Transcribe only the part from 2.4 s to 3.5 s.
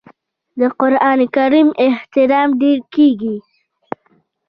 ډیر کیږي.